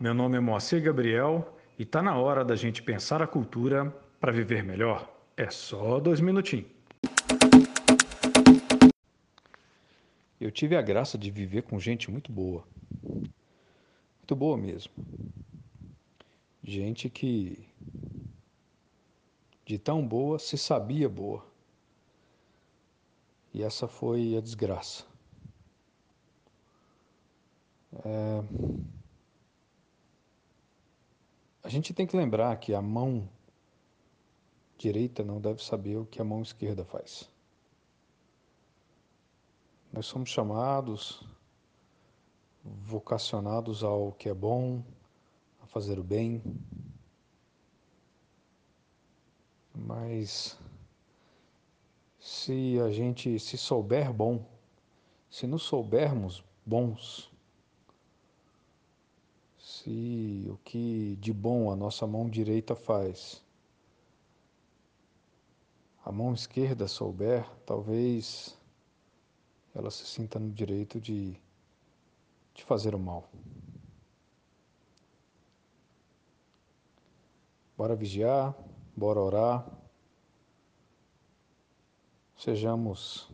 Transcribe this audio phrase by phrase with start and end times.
[0.00, 3.88] meu nome é Moacir Gabriel e tá na hora da gente pensar a cultura
[4.18, 5.08] para viver melhor.
[5.36, 6.66] É só dois minutinhos.
[10.40, 12.64] Eu tive a graça de viver com gente muito boa.
[13.00, 14.92] Muito boa mesmo.
[16.64, 17.64] Gente que
[19.64, 21.46] de tão boa se sabia boa.
[23.54, 25.04] E essa foi a desgraça.
[28.04, 28.97] É...
[31.68, 33.28] A gente tem que lembrar que a mão
[34.78, 37.30] direita não deve saber o que a mão esquerda faz.
[39.92, 41.22] Nós somos chamados,
[42.64, 44.82] vocacionados ao que é bom,
[45.62, 46.42] a fazer o bem,
[49.74, 50.58] mas
[52.18, 54.42] se a gente se souber bom,
[55.28, 57.30] se nos soubermos bons,
[59.58, 60.56] se o
[61.16, 63.42] de bom a nossa mão direita faz,
[66.04, 68.56] a mão esquerda souber, talvez
[69.74, 71.36] ela se sinta no direito de,
[72.54, 73.28] de fazer o mal.
[77.76, 78.56] Bora vigiar,
[78.96, 79.70] bora orar.
[82.36, 83.30] Sejamos,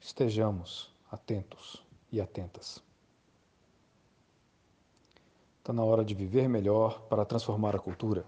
[0.00, 2.85] estejamos atentos e atentas.
[5.66, 8.24] Está na hora de viver melhor para transformar a cultura.